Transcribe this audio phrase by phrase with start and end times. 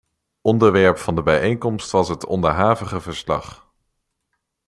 [0.41, 3.71] Onderwerp van de bijeenkomst was het onderhavige verslag.